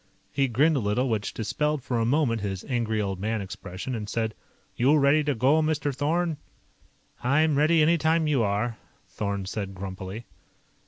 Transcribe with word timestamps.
He 0.31 0.47
grinned 0.47 0.75
a 0.75 0.79
little, 0.79 1.07
which 1.09 1.31
dispelled 1.31 1.83
for 1.83 1.99
a 1.99 2.05
moment 2.07 2.41
his 2.41 2.63
Angry 2.65 2.99
Old 2.99 3.19
Man 3.19 3.39
expression, 3.39 3.93
and 3.93 4.09
said: 4.09 4.33
"You 4.75 4.97
ready 4.97 5.23
to 5.25 5.35
go, 5.35 5.61
Mr. 5.61 5.93
Thorn?" 5.95 6.37
"I'm 7.23 7.55
ready 7.55 7.83
any 7.83 7.99
time 7.99 8.25
you 8.25 8.41
are," 8.41 8.77
Thorn 9.07 9.45
said 9.45 9.75
grumpily. 9.75 10.25